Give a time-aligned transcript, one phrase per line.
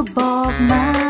[0.00, 1.09] above my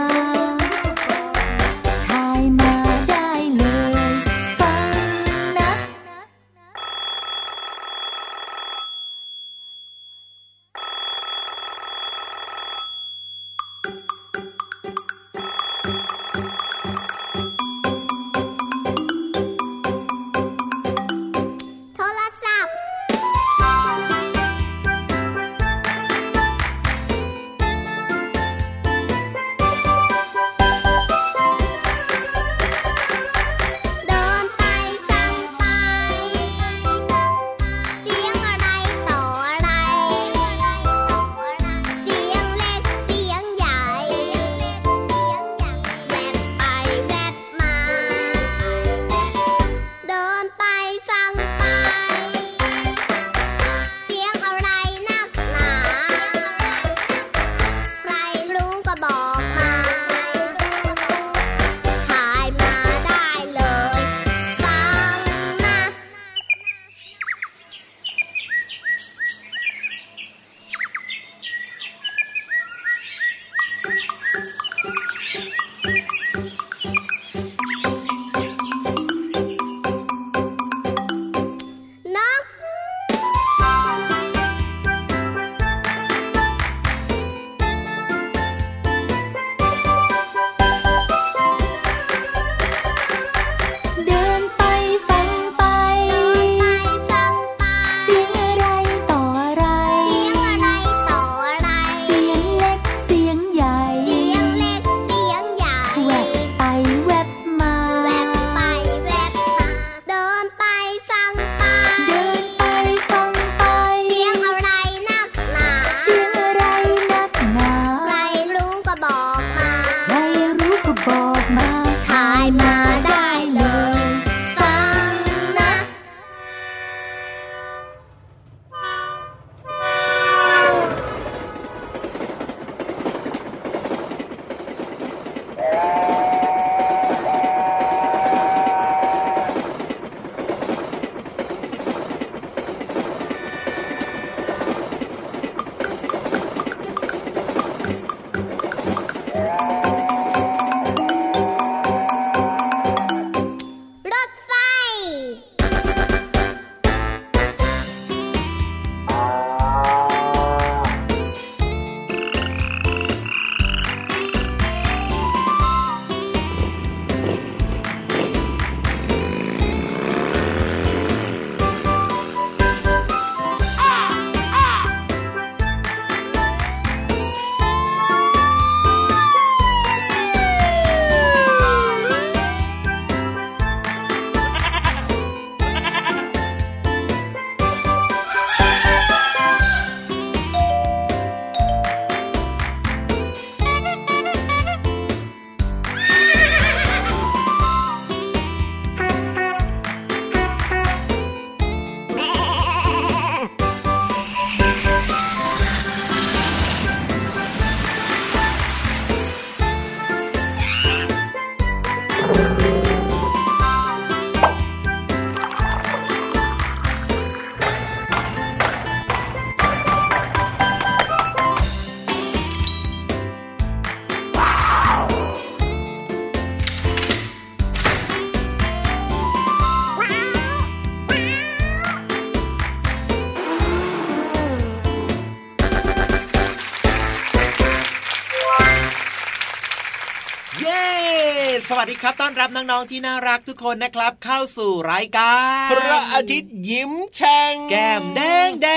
[241.83, 245.35] วัสดีครับต้อน รับน้องๆที่น่ารักทุกคนนะครับ เข้าสู่รายกา
[245.67, 248.69] รพระอาทิตย์ยิ้มแฉ่งแก้มแดงแด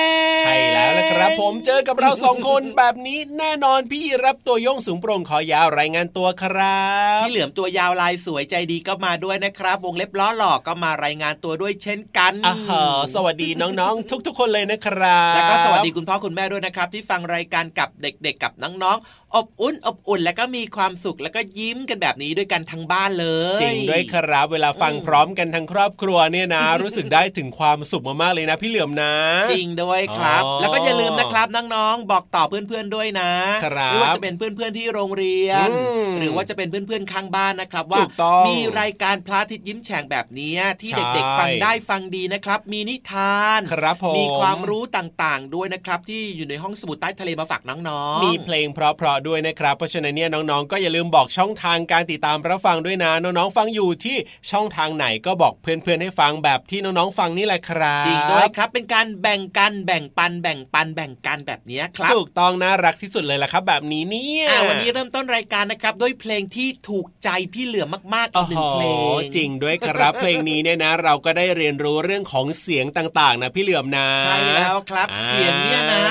[0.42, 6.84] งใช่แล้วละครับ ผมเจอกับเราสองคนแบบนี้แน่นอนพี่รับตัวโยงสูงโปร่งคอยาวรายงานตัวครั
[7.20, 12.84] บพี่เหลือมตัวยาวลายสวยใจดีก็มาด้วยนะครับ วงเล็บล้อหลอกก็มารายงานตัวด้วยเช่นกันอ่าฮะ
[13.14, 29.14] สวัสดีน้องๆ ทุก ๆ คนเลยนะครับแล้วก็สวัสดีคุณพ่อคุณแม่ด้วยนะครับ ที่ฟังรายการกับเด็กๆกับน้องๆอบอุ่นอบอุ่นแล้วก็มีความสุขแล้วก็ยิ้มกันแบบนี้ด้วยกันทั้งบ้านเลยจริงด้วยครับ เวลาฟังพร้อมกันทั้งครอบครัวเนี่ยนะ รู้สึกได้ถึงความสุขมากๆเลยนะ พี่เหลือมนะ
[29.52, 33.32] จริงด้วยครับอ๋อแล้วก็อย่าลืมนะครับน้องๆบอกต่อเพื่อนๆด้วยนะ
[33.66, 35.78] ครับไม่ว่าจะเป็นเพื่อนๆที่โรงเรียนอื
[36.08, 54.18] มหรือว่าจะเป็นเพื่อนๆข้างบ้านนะครับว่าถูกต้องมีรายการพระอาทิตย์ยิ้มแฉ่งแบบนี้ที่ใช่เด็กๆฟังได้ฟังดีนะครับ มีนิทานครับผมมีความรู้ต่างๆด้วยนะครับ ที่อยู่ในห้องสมุดใต้ทะเลมาฝากน้องๆมีเพลงเพราะๆด้วยนะครับ เพราะฉะนั้นเนี่ยน้องๆ ก็อย่าลืมบอกช่องทางการติดตามรับฟังด้วยนะน้องๆฟังอยู่ที่
[54.52, 67.86] ช่องทางไหนก็บอกเพื่อนๆให้ฟังแบบที่น้องๆฟังนี่แหละครับจริงด้วยครับเป็นการแบ่งกันแบ่งปันแบ่งปันแบ่งกันแบบนี้ครับถูกต้องน่ารักที่สุดเลยล่ะครับ แบบนี้เนี่ยอ่าวันนี้เริ่มต้นรายการนะครับด้วยเพลงที่ถูกใจพี่เหลือ
[68.16, 76.04] มากๆอีโอ้กหโหนึ่งเพลงจริงด้วยครับ เพลงนี้เนี่ยนะ เราก็ได้เรียนรู้เรื่องของเสียงต่างๆนะพี่เหลือมนะใช่แล้วครับอ่าเสียงเนี่ยนะ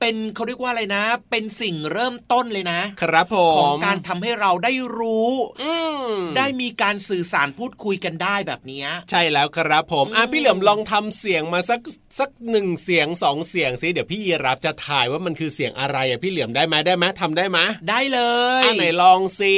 [0.00, 5.32] เป็นเขาเรียกว่าอะไรนะ เป็นสิ่งเริ่มต้นเลยนะ ครับผมของการทำให้เราได้รู้
[5.62, 5.72] อื
[6.06, 11.80] มได้มีการสื่อสารพูดคุยกันได้แบบเนี้ยใช่แล้วครับผมอะอืมพี่เหลือมลองทำเสียงมาสัก
[12.18, 18.20] สักหนึ่งเสียงสองเสียงสิเดี๋ยวพี่ยีรับจะถ่ายว่ามันคือเสียงอะไรอะพี่เหลือมได้ไหมได้ไหมทำได้ไหมได้เล
[18.62, 19.54] ยอะไหนลองสิ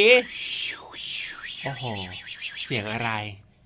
[1.62, 1.85] โอ้โห
[2.67, 3.11] เสียงอะไร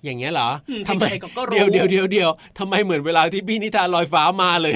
[0.03, 2.29] อย่างเงี้ยเหรออืมทำไมใครๆก็ก็รู้เดี๋ยวเดี๋ยวเดี๋ยวเดี๋ยว
[2.59, 4.73] ทำไมเหมือนเวลาที่พี่นิทานลอยฟ้ามาเลย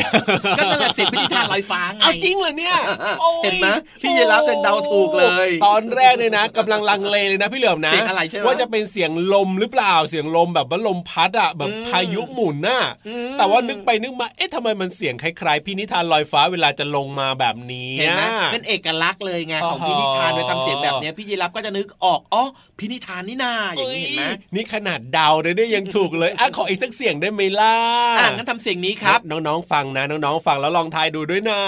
[0.58, 2.76] ก็นั่นแหละเสียงพิธีทานลอยฟ้าไงเอาจริงเหรอเนี่ย
[3.22, 3.68] โอ้ยเห็นไหม
[4.02, 22.44] พี่ยีรับเป็นเดาถูกเลย ตอนแรกเนี่ยนะกำลังลังเลเลยนะพี่เหลือมนะเสียงอะไรใช่ไหมว่าจะเป็นเสียงลมหรือเปล่าเสียงลมแบบว่าลมพัดอะแบบอืมพายุหมุนน่ะอืมแต่ว่านึกไปนึกมาเอ๊ะทำไมมันเสียงคล้ายๆพี่นิทานลอยฟ้าเวลาจะลงมาแบบนี้เห็นไหมอะเป็นเอกลักษณ์เลยไงของอ๋อพินิธานโดยทำเสียงแบบเนี้ยพี่ยีรับก็จะนึกออกอ๋อ
[22.80, 27.76] พินิธานนี่นาอย่างนี้เห็นไหมอ้ยนี่ขนาดเดาเลยเนี่ยยังถูกเลยอะขออีกสักเสียงได้ไหมล่ะ
[28.20, 31.62] อะงั้นทำเสียงนี้ครับ น้องๆฟังนะ น้องๆฟังแล้วลองทายดูด้วยนะ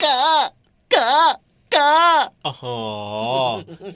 [0.00, 0.40] เกะ
[0.90, 1.30] เกะ
[1.72, 1.96] เกะ
[2.44, 2.64] โอ้โห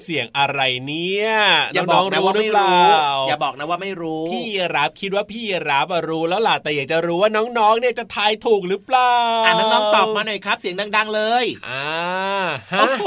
[0.02, 1.28] เสียงอะไรเนี่ย
[1.74, 4.46] อย่าบน้อกงนะๆรู้ว่าหรืไม่อเปรู้ล่าอย่าบอกนะว่าไม่รู้ พี่
[4.76, 9.14] รับคิดว่าพี่รับรู้แล้วล่ะแต่อยากจะรู้ว่าน้องๆเนี่ยจะทายถูกหรือเปล่า
[9.46, 11.84] อะน้องๆตอบมาหน่อยครับ เสียงดัง ๆ เลยอ่า
[12.80, 13.06] โอ้โห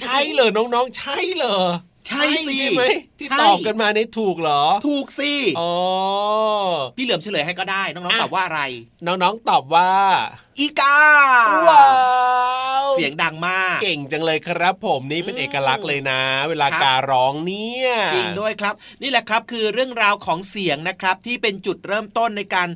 [0.00, 1.58] ใช่เหรอน้องๆ ใช่เหรอ
[2.10, 2.84] ใช่สิใช่ไหม
[3.18, 5.72] ที่ใช่ตอบกันมาในถูกเหรอ ถูกสิอ๋อ
[6.96, 8.62] พี่เหลือมเฉลยให้ก็ได้ น้องอะๆตอบว่าอะไร
[9.06, 9.90] น้องๆตอบว่า
[10.58, 10.98] อีกา
[11.68, 11.86] ว้า
[12.84, 22.68] วเสียงดังมาก เก่งจังเลยครับ ผมนี่เป็นอืมเอกลักษณ์เลยนะ เวลาครับการร้องเนี่ยจริงด้วยครับ นี่แหละครับคือเรื่องราวของเสียงนะครับ ที่เป็นจุดเริ่มต้นในการ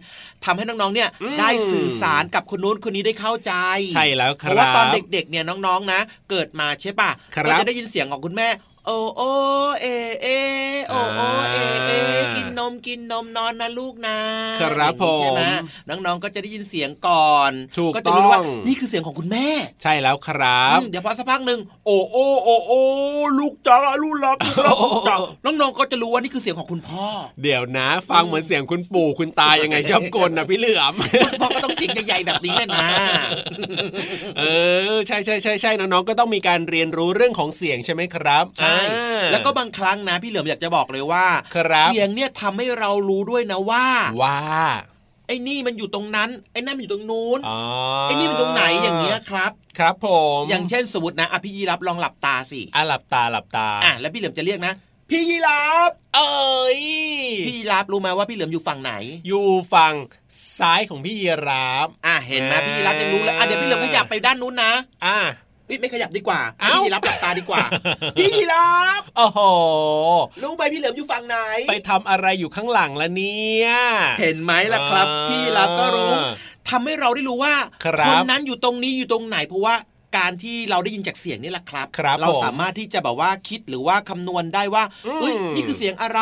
[0.45, 3.53] ทำให้น้องๆเนี่ยอืมได้สื่อสารกับคนนู้นคนนี้ได้เข้าใจ
[3.95, 6.01] ใช่แล้วคเพรับราะว่าตอนเด็กๆเนี่ยน้องๆนะ
[6.31, 8.49] เกิดมาใช่ปะครับก็จะได้ยินเสียงของคุณแม่
[8.87, 9.23] โอโอ
[9.81, 9.87] เอ
[10.23, 10.29] เอ
[10.89, 11.23] โอโอ
[11.53, 14.19] เอเออ่ากิกินนมกินนมนอนนะลูกนะ
[14.61, 19.49] ครับผมอย่างนี้ใช่ไหมน้องๆก็จะได้ยินเสียงก่อนถูกก็จะรู้ว่าต้องนี่คือเสียงของคุณแม่
[19.83, 22.73] ใช่แล้วครับอืมเดี๋ยวพอสักพักหนึ่งโอโอโอโอ
[23.39, 27.07] ลูกจ๋าลูกรักลูกรักลูกจ๋าน้องๆก็จะรู้ว่านี่คือเสียงของคุณพ่อ
[27.43, 30.95] เดี๋ยวนะ ฟังเหมือนเสียงคุณปู่คุณตายังไงชอบกลนะพี่เหลือม
[31.29, 32.89] คุณพ่อก็ต้องเสียงใหญ่ๆแบบนี้แหละนะ
[34.39, 34.45] เอ
[34.93, 38.74] อใช่ใช่ใช่ใช่น้องๆก็ต้องมีการเรียนรู้เรื่องของเสียงใช่ไหมครับใช่อ่า
[39.33, 43.87] แล้วก็บางครั้งนะพี่เหลือมอยากจะบอกเลยว่าครับเสียงเนี่ยทำให้เรารู้ด้วยนะว่า
[44.23, 44.39] ว่า
[45.27, 47.59] ไอ้นี่มันอยู่ตรงนั้น ไอ้นั่นมันอยู่ตรงนู้นอ๋อ
[48.05, 50.09] ไอ้นี่มันตรงไหนอย่างเงี้ยครับ ครับผ
[50.41, 54.75] ม อย่างเช่นสมมตินะอะพี่ยีรับลองหลับตาสิอะหลับตาหลับตาอะแล้วพี่เหลือมจะเรียกนะ
[55.11, 56.81] พี่ยีรับเอ้ย
[57.47, 58.93] พี่ยีรับรู้ไหมว่าพี่เหลือมอยู่ฝั่งไหน
[59.29, 59.95] อยู่ฝั่ง
[60.59, 64.73] ซ้ายของพี่ยีราฟอะเห็นไหมอ่าพี่ยีรับยังรู้เลยอะเดี๋ยวพี่เหลือมขยับไปด้านนู้นนะ
[65.05, 65.19] อะ
[65.67, 67.63] เอ้ยไม่ขยับดีกว่าเอ้าพี่ยีรับหลับตาดีกว่า
[68.17, 69.41] พี่ยีรับโอ้โห
[70.43, 71.37] รู้ไหมพี่เหลือมอยู่ฝั่งไหน
[71.69, 73.69] ไปทำอะไรอยู่ข้างหลังละเนี่ย
[74.21, 76.13] เห็นไหมล่ะครับอ่าพี่ยีรับก็รู้
[76.71, 77.55] ทำให้เราได้รู้ว่า
[77.85, 79.75] ครับนนั้นอยู่ตรงนี้อยู่ตรงไหนเพราะว่า
[80.17, 86.21] การที่เราได้ยินจากเสียงนี่แหละครับครับเราผมสามารถที่จะแบบว่าคิดหรือว่าคำนวณได้ว่าอืมเอ้ยนี่คือเสียงอะไร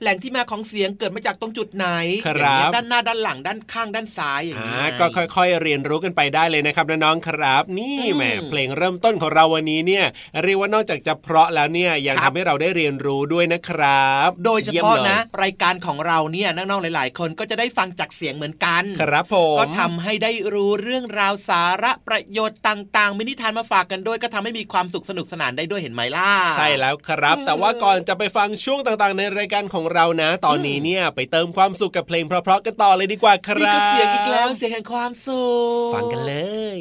[0.00, 1.86] แหล่งที่มาของเสียงเกิดมาจากตรงจุดไหน
[2.26, 10.04] ครับอย่างเงี้ยด้านหน้าด้านหลังด้านข้างด้านซ้ายอย่างอ่านี้ก็ค่อย ๆ เรียนรู้กันไปได้เลยนะครับน้องๆครับ นี่อืมแหมเพลงเริ่มต้นของเราวันนี้เนี่ย
[10.42, 35.44] เรียกว่านอกจากจะเพราะแล้วเนี่ยยังครับทำให้เราได้เรียนรู้ด้วยนะครับ โดยเฉยี่มพาะลนะ รายการของเราเนี่ยน้องๆหลาย ๆ คนก็จะได้ฟังจากเสียงเหมือนกัน ครับผมก็ทำให้ได้รู้เรื่องราวสาระประโยชน์ต่างมินิทานมาฝากกันด้วยก็ทำให้มีความสุขสนุกสนานได้ด้วยเห็นไหมล่ะ ใช่แล้วครับ แต่ว่าก่อนจะไปฟังช่วงต่างๆ ในรายการของเรานะ ตอนนี้เนี่ยไปเติมความสุขกับเพลงเพราะๆกันต่อเลยดีกว่าครับนี่ก็เสียงอีกแล้วเสียงแห่งความสุ
[35.88, 36.34] ข ฟังกันเล
[36.78, 36.80] ย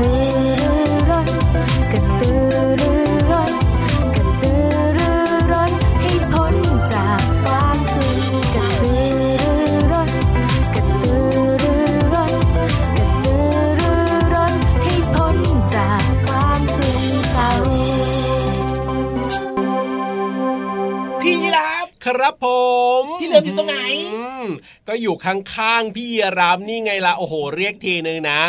[22.20, 22.46] รับผ
[23.02, 23.76] ม พี่เหลิมอยู่ตรงไหน
[24.14, 24.37] อืม
[24.88, 28.40] ก็อยู่ข้างๆพี่ยีรามนี่ไงล่ะโอ้โห เรียกทีนึงนะ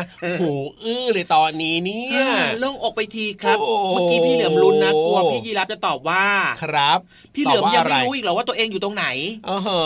[0.41, 0.51] หู
[0.83, 2.23] อื้อเลยตอนนี้เนี่ย
[2.59, 6.25] โล่งอกไปทีครับโอ้โหเมื่อกี้พี่เหลือมลุ้นนะกลัวพี่ยีราฟจะตอบว่า
[6.63, 6.99] ครับ
[7.35, 9.05] พี่เหลือมตบว่ายังอะไรไม่รู้อีกเหรอว่าตัวเองอยู่ตรงไหน
[9.49, 9.79] อ๋อฮะ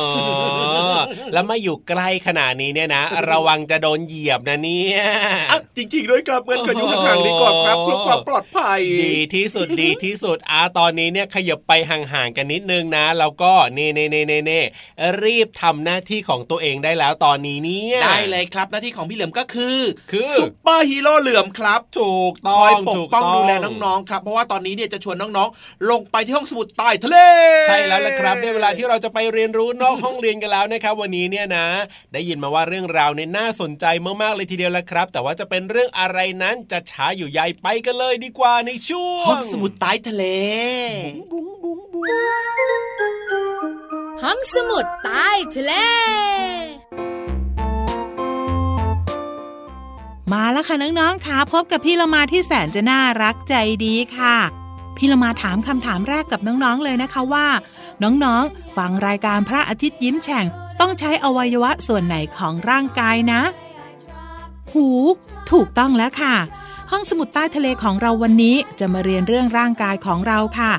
[1.34, 5.02] แล้วมาอยู่ใกล้ขนาดนี้เนี่ยนะ ระวังจะโดนเหยียบนะเนี่ย
[5.52, 14.62] อะจริงๆด้วยครับเงินก็อยู่ห่างๆดีกว่าครับเพื่อความปลอดภัย ดีที่สุดดีที่สุดอาตอนนี้เนี่ยขยับไปห่างๆกันนิดนึงนะ แล้วก็เน่เน่เน่เน่เน่
[15.24, 19.80] รีบทำหน้าที่ของตัวเองได้แล้วตอนนี้เนี่ยได้เลยครับหน้าที่ของพี่เหลือมก็คือ
[20.12, 27.18] คือซุปเปอร์ฮีโร่เหลือมครับถูกต้องถูกคอยปกป้องต้องดูแลน้องๆครับเพราะว่าตอนนี้เนี่ยจะชวนน้องๆ ลงไปที่ห้องสมุดใต้ทะเล
[27.68, 31.68] ใช่แล้วละครับได้เวลาที่เราจะไปเรียนรู้นอกห้องเรียนกันแล้วนะครับวันนี้เนี่ยนะ
[32.14, 33.86] ได้ยินมาว่าเรื่องราวเนี่ยน่าสนใจ
[34.22, 40.24] มากๆเลยทีเดียวละครับ แต่ว่าจะเป็นเรื่องอะไรนั้นจะช้าอยู่ใหญ่ไปกันเลยดีกว่าในช่วงห้องสมุดใต้ทะเล
[44.22, 45.74] ห้องสมุดใต้ทะเล
[50.32, 53.56] มาแล้วค่ะน้องๆค่ะพบกับพี่เรามาที่แสนจะน่ารักใจ
[53.86, 54.36] ดีค่ะ
[54.98, 57.48] พี่เรามาถามคำถามแรกกับน้องๆเลยนะคะว่า
[58.04, 60.46] น้องๆ ฟังรายการพระอาทิตย์ยิ้มแฉ่ง
[60.80, 63.42] ต้องใช้อวัยวะส่วนไหนของร่างกายนะ
[64.72, 64.88] หู
[65.52, 66.36] ถูกต้องแล้วค่ะ
[66.92, 70.74] ห้องสมุดใต้ทะเลของเราวันนี้จะมาเรียนเรื่องร่างกายของเราค่ะ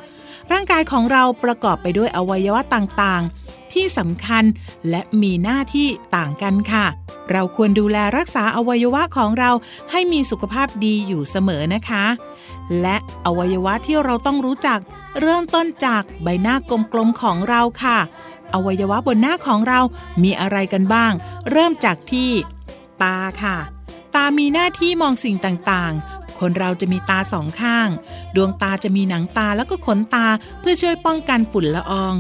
[0.53, 4.45] ร่างกายของเราประกอบไปด้วยอวัยวะต่างๆ ที่สำคัญ
[4.91, 6.87] และมีหน้าที่ต่างกันค่ะ
[7.33, 9.51] เราควรดูแลรักษาอวัยวะของเรา
[9.91, 12.05] ให้มีสุขภาพดีอยู่เสมอนะคะ
[12.81, 12.97] และ
[13.27, 14.79] อวัยวะที่เราต้องรู้จัก
[15.21, 16.57] เริ่มต้นจากใบหน้า
[16.93, 17.99] กลมๆของเราค่ะ
[18.55, 19.81] อวัยวะบนหน้าของเรา
[20.23, 21.13] มีอะไรกันบ้าง
[21.51, 22.31] เริ่มจากที่
[23.03, 23.57] ตาค่ะ
[24.15, 26.14] ตามีหน้าที่มองสิ่งต่างๆ
[26.45, 27.89] คนเราจะมีตาสองข้าง
[28.37, 30.27] ดวงตาจะมีหนังตาแล้วก็ขนตา
[30.61, 32.15] เพื่อช่วยป้องกันฝุ่นละออง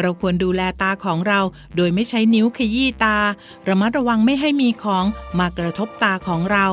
[0.00, 1.40] เราควรดูแลตาของเรา
[1.76, 3.18] โดยไม่ใช้นิ้วขยี้ตา
[3.68, 5.04] ระมัดระวังไม่ให้มีของ
[5.38, 6.66] มากระทบตาของเรา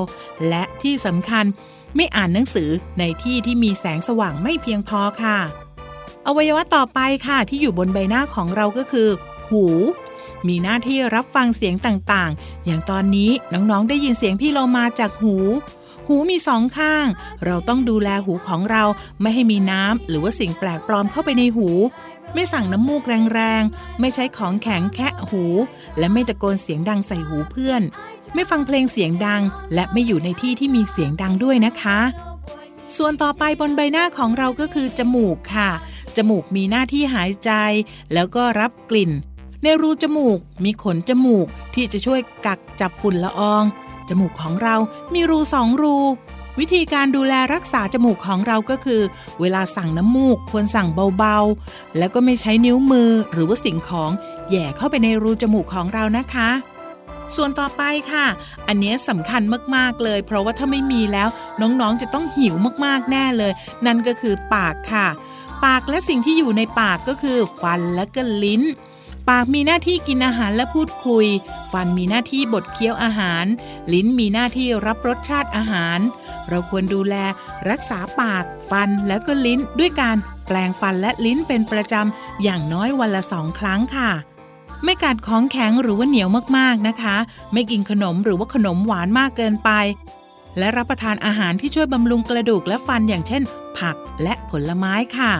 [0.48, 1.45] และที่สำคัญ
[1.95, 2.69] ไม่อ่านหนังสือ
[3.00, 5.38] ในที่ที่มีแสงสว่างไม่เพียงพอค่ะ
[6.27, 9.10] อวัยวะต่อไปค่ะที่อยู่บนใบหน้าของเราก็คือ
[9.50, 9.65] หู
[10.48, 15.36] มีหน้าที่รับฟังเสียงต่างๆ อย่างตอนนี้น้องๆได้ยินเสียงพี่เรามาจากหู
[16.07, 17.05] หูมีสองข้าง
[17.45, 18.83] เราต้องดูแลหูของเรา
[19.22, 21.69] ไม่ให้มีน้ำหรือว่าสิ่งแปลกปลอมเข้าไปในหู
[22.33, 23.01] ไม่สั่งน้ำมูก
[23.33, 25.43] แรงๆ ไม่ใช้ของแข็งแคะหู
[26.00, 27.81] และไม่ตะโกนเสียงดังใส่หูเพื่อน
[28.33, 29.41] ไม่ฟังเพลงเสียงดัง
[29.74, 32.00] และไม่อยู่ในที่ที่มีเสียงดังด้วยนะคะ
[32.98, 35.69] ส่วนต่อไปบนใบหน้าของเราก็คือจมูกค่ะ
[36.17, 37.51] จมูกมีหน้าที่หายใจ
[38.13, 39.12] แล้วก็รับกลิ่น
[39.63, 43.63] ในรูจมูกมีขนจมูกที่จะช่วยกักจับฝุ่นละออง
[44.10, 44.75] จมูกของเรา
[45.13, 45.98] มีรูสองรู
[46.60, 49.01] วิธีการดูแลรักษาจมูกของเราก็คือ
[49.41, 54.12] เวลาสั่งน้ำมูกควรสั่งเบาๆ แล้วก็ไม่ใช้นิ้วมือหรือว่าสิ่งของ
[54.50, 56.50] แย่เข้าไปในรูจมูกของเรานะคะ
[57.36, 58.25] ส่วนต่อไปค่ะ
[58.67, 59.41] อันนี้สำคัญ
[59.75, 61.29] มากๆเลย เพราะว่าถ้าไม่มีแล้ว
[61.62, 62.55] น้องๆจะต้องหิว
[62.86, 63.51] มากๆแน่เลย
[63.86, 65.07] นั่นก็คือปากค่ะ
[65.65, 68.62] ปากและสิ่งที่อยู่ในปากก็คือ ฟันและก็ลิ้น
[69.29, 71.25] ปากมีหน้าที่กินอาหารและพูดคุย
[71.71, 73.45] ฟันมีหน้าที่บดเคี้ยวอาหาร
[73.93, 75.99] ลิ้นมีหน้าที่รับรสชาติอาหาร
[76.49, 77.15] เราควรดูแล
[77.69, 84.11] รักษาปาก ฟันแล้วก็ลิ้นด้วยการแปลงฟันและลิ้นเป็นประจำอย่างน้อยวันละสองครั้งค่ะ
[84.83, 87.15] ไม่กัดของแข็งหรือว่าเหนียวมากๆนะคะ
[87.53, 89.69] ไม่กินขนมหรือว่าขนมหวานมากเกินไป
[90.57, 93.43] และรับประทานอาหารที่ช่วยบำรุงกระดูกและฟันอย่างเช่น
[93.79, 95.33] ผักและผลไม้ค่ะ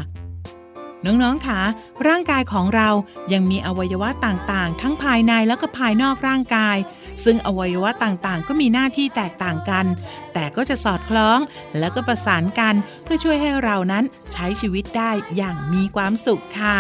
[1.06, 1.60] น้องๆค่ะ
[2.08, 2.90] ร่างกายของเรา
[3.34, 6.78] ยังมีอวัยวะต่างๆ ทั้งภายในแล้วก็ภายนอกร่างกาย
[7.24, 9.86] ซึ่งอวัยวะต่างๆ ก็มีหน้าที่แตกต่างกัน
[10.34, 11.40] แต่ก็จะสอดคล้อง
[11.80, 16.80] แล้วก็ประสานกันเพื่อช่วยให้เรานั้นใช้ชีวิตได้อย่างมีความสุขค่ะ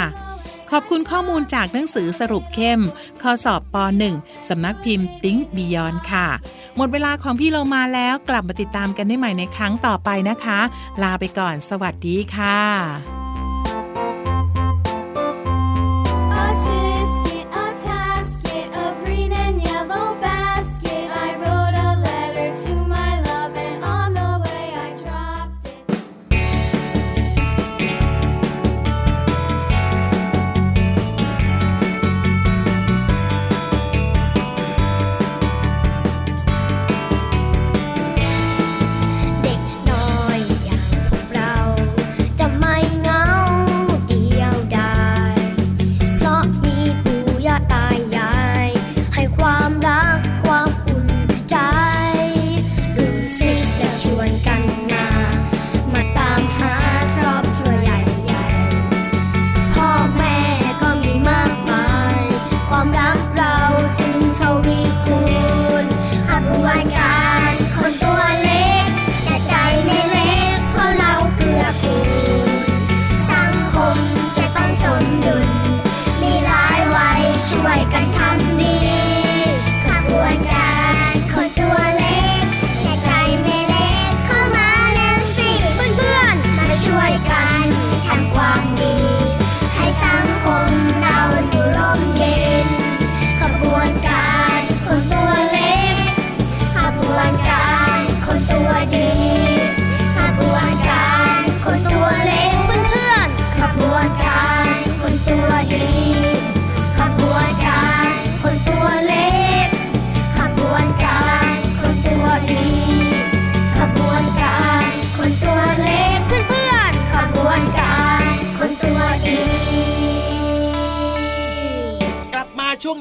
[0.71, 2.81] ขอบคุณข้อมูลจากหนังสือสรุปเข้ม
[3.21, 3.75] ข้อสอบป
[4.13, 6.27] .1 สำนักพิมพ์ติ้งบียอนค่ะ
[6.77, 10.59] หมดเวลาของพี่เรามาแล้วกลับมาติดตามกันได้ใหม่ในครั้งต่อไปนะคะ
[11.03, 13.22] ลาไปก่อน สวัสดีค่ะ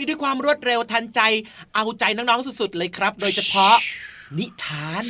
[0.02, 1.20] นี้ด้วยความรวดเร็วทันใจ
[1.74, 3.74] เอาใจน้องๆสุดๆเลยครับ โดยเฉพาะ
[4.38, 5.04] นิทาน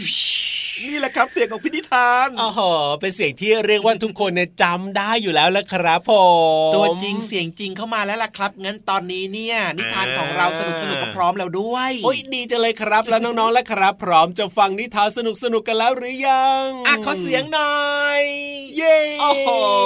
[0.83, 2.61] นี่แหละครับเสียงของพินิธานโอ้โห
[3.01, 6.13] เป็นเสียงที่เรียกว่าทุกคนเนี่ยจำได้อยู่แล้วละครับผ
[6.71, 17.77] มตัวจริงเสียงจริงเข้ามาแล้วล่ะครับ งั้นตอนนี้เนี่ย นิทานของเราสนุกสนุกๆก็พร้อมแล้วด้วย โอ้ยดีจังเลยครับ แล้วน้องๆและครับ พร้อมจะฟังนิทานสนุกสนุกๆกันแล้วหรือยังอะขอเสียงหน่อ
[18.21, 18.23] ย
[18.77, 19.82] เย้โอ้โหเ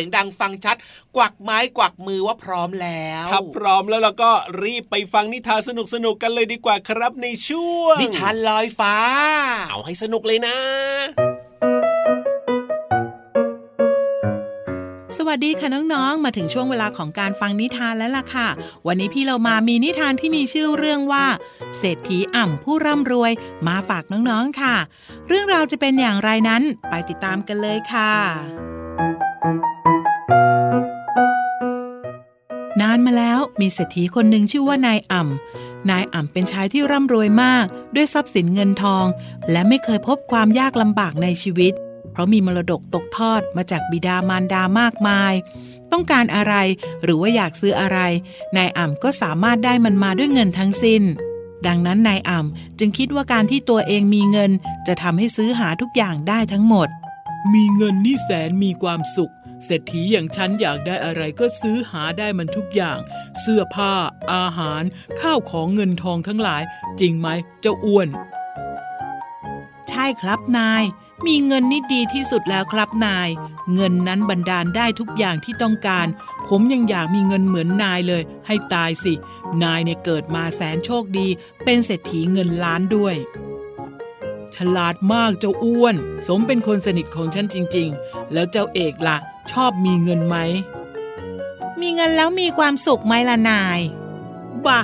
[0.00, 0.76] สียงดังฟังชัด
[1.16, 4.30] กวักไม้กวักมือว่าพร้อมแล้วถ้าพร้อมแล้วเราก็
[4.62, 8.94] รีบไปฟังนิทานสนุกสนุกๆกันเลยดีกว่าครับในช่วงนิทานลอยฟ้า
[9.70, 10.56] เอาให้สนุกเลยนะ
[15.16, 18.48] สวัสดีค่ะน้องๆ มาถึงช่วงเวลาของการฟังนิทานแล้วล่ะค่ะ
[18.86, 21.26] วันนี้พี่เรามามีนิทานที่มีชื่อเรื่องว่า
[21.78, 23.32] เศรษฐีอ่ำผู้ร่ำรวย
[23.66, 24.76] มาฝากน้องๆค่ะ
[25.28, 28.69] เรื่องราวจะเป็นอย่างไรนั้นไปติดตามกันเลยค่ะ
[33.60, 39.06] มีเศรษฐีคนหนึ่งชื่อว่านายอ่ำ นายอ่ำเป็นชายที่ร่ำรวยมาก ด้วยทรัพย์สินเงินทอง
[39.50, 41.72] และไม่เคยพบความยากลำบากในชีวิต
[42.12, 45.32] เพราะมีมรดกตกทอดมาจากบิดามารดามากมาย
[45.92, 46.54] ต้องการอะไร
[47.04, 47.98] หรือว่าอยากซื้ออะไร
[48.56, 51.02] นายอ่ำก็สามารถได้มันมาด้วยเงินทั้งสิ้น
[51.66, 54.50] ดังนั้นนายอ่ำจึงคิดว่าการที่ตัวเองมีเงิน
[54.86, 56.88] จะทำให้ซื้อหาทุกอย่างได้ทั้งหมด
[57.54, 59.32] มีเงินนี่แสนมีความสุข
[59.64, 62.98] เศรษฐีอย่างฉันอยากได้อะไรก็ซื้อหาได้มันทุกอย่าง
[63.40, 63.92] เสื้อผ้า
[64.32, 64.82] อาหาร
[65.20, 66.62] ข้าวของเงินทองทั้งหลาย
[67.00, 67.28] จริงไหม
[67.60, 68.08] เจ้าอ้วน
[69.88, 70.84] ใช่ครับนาย
[71.26, 73.28] มีเงินนี่ดีที่สุดแล้วครับนาย
[73.74, 76.06] เงินนั้นบันดาลได้ทุกอย่างที่ต้องการ
[76.48, 79.14] ผมยังอยากมีเงินเหมือนนายเลย ให้ตายสิ
[79.62, 81.26] นายเนี่ยเกิดมาแสนโชคดี
[81.64, 83.16] เป็นเศรษฐีเงินล้านด้วย
[84.76, 85.94] ลาดมากเจ้าอ้วน
[86.26, 89.16] สมเป็นคนสนิทของฉันจริง ๆ แล้วเจ้าเอกล่ะ
[89.50, 90.36] ชอบมีเงินไหม
[91.80, 93.80] มีเงินแล้วมีความสุขไหมล่ะนาย
[94.66, 94.80] บ้า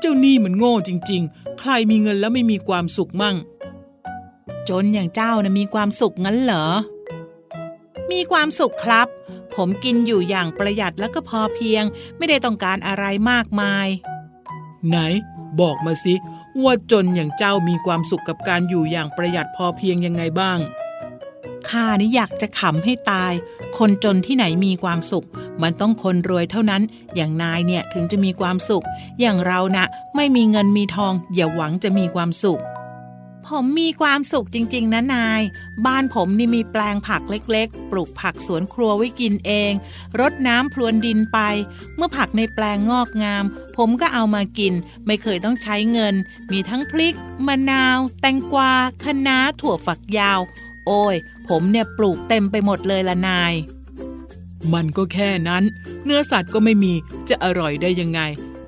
[0.00, 3.36] เจ้านี่มันโง่จริง ๆ ใครมีเงินแล้วไม่มีความสุขมั่ง
[4.68, 6.66] จนอย่างเจ้านะมีความสุขงั้นเหรอ
[8.12, 9.08] มีความสุขครับ
[9.54, 11.84] ผมกินอยู่อย่างประหยัดแล้วก็พอเพียง
[12.16, 13.86] ไม่ได้ต้องการอะไรมากมาย
[14.88, 14.96] ไหน
[15.60, 16.14] บอกมาสิ
[16.64, 20.58] ว่าจนอย่างเจ้ามีความสุขกับการอยู่อย่างประหยัดพอเพียงยังไงบ้าง
[21.68, 23.32] ข้านี่อยากจะขำให้ตาย
[23.78, 25.26] คนจนที่ไหนมีความสุข
[25.62, 26.82] มันต้องคนรวยเท่านั้น
[27.16, 28.84] อย่างนายเนี่ยถึงจะมีความสุข
[29.20, 29.84] อย่างเรานะ
[30.16, 32.60] ไม่มีเงินมีทอง อย่าหวังจะมีความสุข
[33.48, 35.40] ผมมีความสุขจริง ๆ นะนาย
[35.86, 39.72] บ้านผมนี่มีแปลงผักเล็กๆ ปลูกผักสวนครัวไว้กินเอง
[40.20, 41.38] รดน้ำพรวนดินไป
[41.96, 43.44] เมื่อผักในแปลงงอกงาม
[43.76, 44.74] ผมก็เอามากิน
[45.06, 46.14] ไม่เคยต้องใช้เงิน
[46.52, 47.14] มีทั้งพริก
[47.46, 50.40] มะนาว แตงกวาคะน้าถั่วฝักยาว
[50.86, 51.16] โอ้ย
[51.48, 53.52] ผมเนี่ยปลูกเต็มไปหมดเลยละนาย
[54.74, 55.64] มันก็แค่นั้น
[56.04, 56.92] เนื้อสัตว์ก็ไม่มี
[57.28, 58.20] จะอร่อยได้ยังไง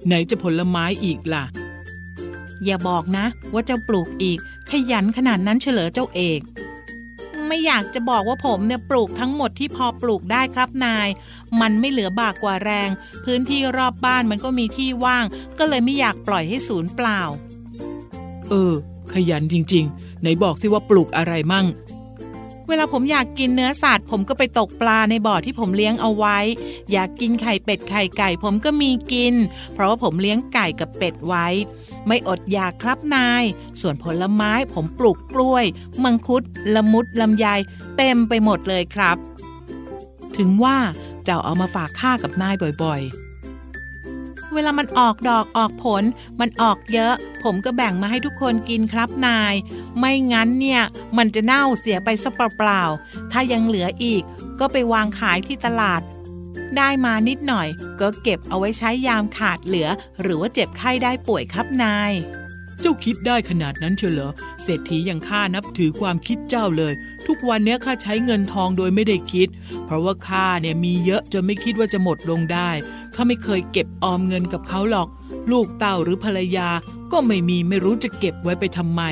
[0.07, 1.45] ไหนจะผลไม้อีกล่ะ
[2.65, 4.39] อย่าบอกนะ ว่าเจ้าปลูกอีก
[4.71, 6.41] ขยันขนาดนั้นเฉลอเจ้าเอก
[7.47, 11.09] ไม่อยากจะบอกว่าผมเนี่ยปลูกทั้งหมดที่พอปลูกได้ครับนาย
[11.61, 12.91] มันไม่เหลือบากกว่าแรง
[13.25, 15.25] พื้นที่รอบบ้านมันก็มีที่ว่าง
[15.59, 17.21] ก็เลยไม่อยากปล่อยให้สูญเปล่า
[18.51, 18.75] เออ
[19.13, 21.67] ขยันจริงๆ ไหนบอกสิว่าปลูกอะไรมั่ง
[22.69, 26.39] เวลาผมอยากกินเนื้อสัตว์ผมก็ไปตกปลาในบ่อที่ผมเลี้ยงเอาไว้
[26.93, 29.35] อยากกินไข่เป็ดไข่ไก่ ผมก็มีกิน
[29.73, 31.47] เพราะว่าผมเลี้ยงไก่กับเป็ดไว้
[32.07, 33.45] ไม่อดอยากครับนาย
[33.81, 35.65] ส่วนผลไม้ผมปลูกกล้วย
[36.05, 36.43] มังคุด
[36.75, 37.47] ละมุดลำไย
[37.97, 39.17] เต็มไปหมดเลยครับ
[40.37, 40.77] ถึงว่า
[41.25, 46.03] เจ้าเอามาฝากข้ากับนายบ่อยๆ เวลามันออกดอกออกผล
[46.41, 49.55] มันออกเยอะ ผมก็แบ่งมาให้ทุกคนกินครับนาย
[49.99, 50.83] ไม่งั้นเนี่ย
[51.17, 54.23] มันจะเน่าเสียไปซะเปล่าๆถ้ายังเหลืออีก
[54.61, 56.01] ก็ไปวางขายที่ตลาด
[56.77, 57.69] ได้มานิดหน่อย
[58.01, 59.89] ก็เก็บเอาไว้ใช้ยามขาดเหลือ
[60.23, 62.13] หรือว่าเจ็บไข้ได้ป่วยครับนาย
[62.81, 66.95] เจ้าคิดได้ขนาดนั้นเชียวเหรอเศรษฐีอย่างข้านับถือความคิดเจ้าเลย
[67.27, 69.49] ทุกวันเนี้ยข้าใช้เงินทองโดยไม่ได้คิด
[69.85, 72.71] เพราะว่าข้าเนี่ยมีเยอะจนไม่คิดว่าจะหมดลงได้
[73.15, 75.09] ข้าไม่เคยเก็บออมเงินกับเขาหรอก
[75.51, 76.69] ลูกเต้าหรือภรรยา
[77.13, 79.03] ก็ไม่มีไม่รู้จะเก็บไว้ไปทำไม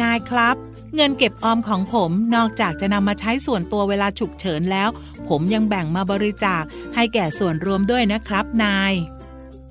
[0.00, 0.56] นายครับ
[0.94, 4.88] เงินเก็บออมของผมนอกจากจะนำมาใช้ส่วนตัวเวลาฉุกเฉินแล้ว
[5.28, 6.62] ผมยังแบ่งมาบริจาค
[6.94, 8.92] ให้แก่ส่วนรวมด้วยนะครับนาย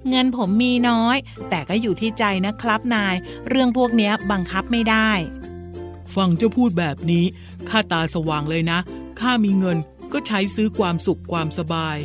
[0.10, 1.18] เงินผมมีน้อย
[1.50, 3.16] แต่ก็อยู่ที่ใจนะครับนาย
[3.50, 5.10] เรื่องพวกนี้บังคับไม่ได้
[6.16, 7.26] ฟังเจ้าพูดแบบนี้
[7.70, 8.80] ข้าตาสว่างเลยนะ
[9.20, 9.78] ข้ามีเงิน
[10.14, 11.98] ก็ใช้ซื้อความสุขความสบาย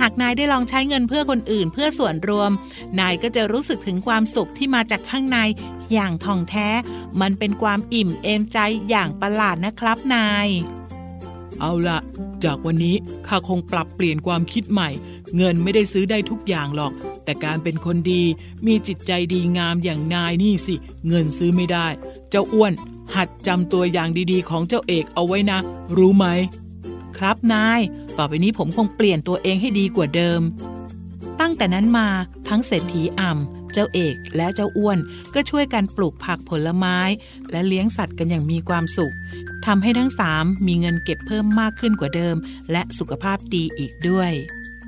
[0.00, 2.50] หากนายได้ลองใช้เงินเพื่อคนอื่นเพื่อส่วนรวม
[3.00, 5.38] นายก็จะรู้สึกถึงความสุขที่มาจากข้างใน
[5.92, 6.68] อย่างท่องแท้
[7.20, 8.58] มันเป็นความอิ่มเอมใจ
[8.88, 10.48] อย่างประหลาดนะครับนาย
[11.60, 11.98] เอาละ
[12.44, 14.88] จากวันนี้ข้าคงปรับเปลี่ยนความคิดใหม่
[15.36, 16.92] เงินไม่ได้ซื้อได้ทุกอย่างหรอก
[17.24, 18.22] แต่การเป็นคนดี
[18.66, 20.74] มีจิตใจดีงามอย่างนายนี่สิ
[21.08, 21.86] เงินซื้อไม่ได้
[22.30, 22.72] เจ้าอ้วน
[23.14, 25.58] หัดจำตัวอย่างดีๆ ของเจ้าเอกเอาไว้นะ
[25.96, 26.26] รู้ไหม
[27.18, 27.80] ครับนาย
[28.18, 30.40] ต่อไปนี้ผมคงเปลี่ยนตัวเองให้ดีกว่าเดิม
[31.40, 32.08] ตั้งแต่นั้นมา
[32.48, 34.98] ทั้งเศรษฐีอ่ำเจ้าเอกและเจ้าอ้วน
[35.34, 36.98] ก็ช่วยกันปลูกผักผลไม้
[37.50, 39.14] และเลี้ยงสัตว์กันอย่างมีความสุข
[39.66, 42.36] ทำให้ทั้งสามมีเงินเก็บเพิ่มมากขึ้นกว่าเดิม
[42.72, 44.32] และสุขภาพดีอีกด้วย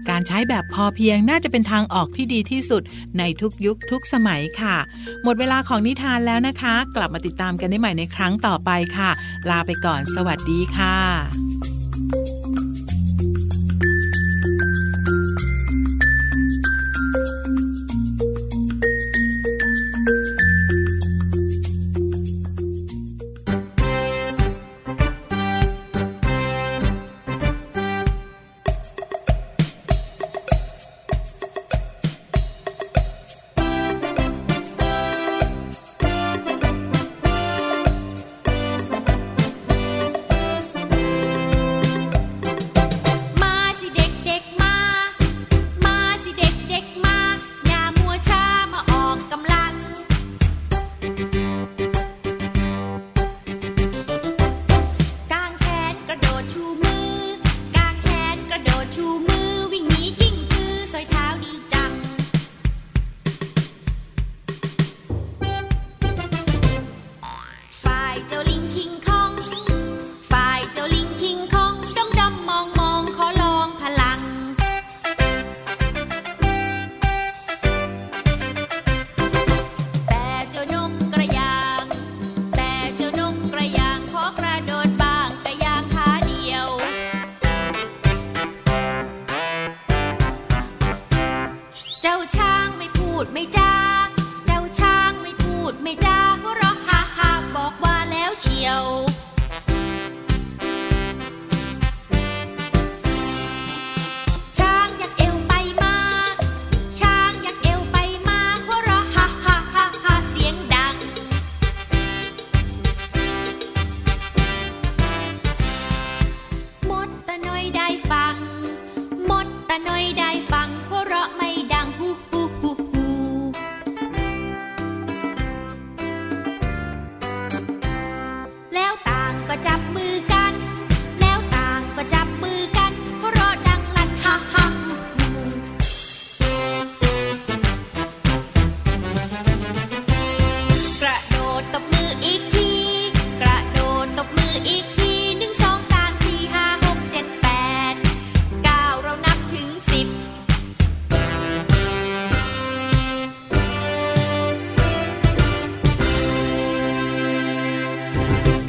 [0.09, 2.83] การใช้แบบพอเพียงน่าจะเป็นทางออกที่ดีที่สุด
[3.19, 4.77] ในทุกยุคทุกสมัยค่ะ
[5.25, 9.11] หมดเวลาของนิทานแล้วนะคะ กลับมาติดตามกันได้ใหม่ในครั้งต่อไปค่ะ
[9.51, 11.50] ลาไปก่อนสวัสดีค่ะ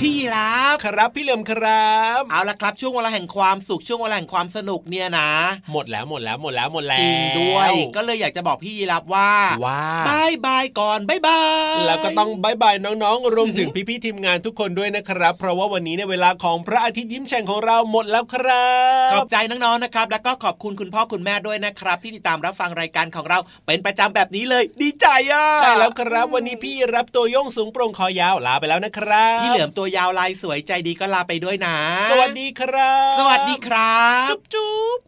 [0.01, 5.29] พี่ยีราฟ ครับพี่เหลิมครับ เอาละครับช่วงเวลาแห่งความสุขช่วงเวลาแห่งความสนุกเนี่ยนะ
[5.71, 9.31] หมดแล้วหมดแล้วหมดแล้วหมดแล้วจริงด้วย ก็เลยอยากจะบอกพี่ยีราฟว่า
[9.65, 11.41] ว่าบ๊ายบายก่อนบ๊ายบา
[11.77, 18.67] ยแล้วก็ต้องบ๊ายบายน้องๆรวมถึงพี่ๆทีมงานทุกคนด้วยนะครับ เพราะว่าวันนี้เนี่ยเวลาของพระอาทิตย์ยิ้มแฉ่งของเราหมดแล้วครั
[19.07, 31.76] บขอบใจน้องๆนะครับ แล้วก็ขอบคุณคุณพ่อคุณแม่ด้วยนะครับ ที่ติดตามรับฟังรายการของเราเป็นประจำแบบนี้เลย ดีใจอะใช่แล้วครับวันนี้พี่ยีราฟตัวโย่งสูงโปร่งคอยาวลาไปแล้วนะครับพี่เหลือมตัวยาวลายสวยใจดีก็ลาไปด้วยนะ
[32.10, 35.00] สวัสดีครับ สวัสดีครับ จุ๊บจุ๊บ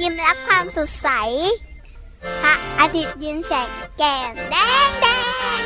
[0.00, 1.08] ยิ้มรับความสดใส
[2.42, 4.56] พระอาทิตย์ยิ้มแฉกแก้มแด
[4.86, 5.06] งแด
[5.58, 5.60] ง